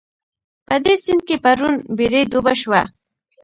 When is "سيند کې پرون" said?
1.03-1.75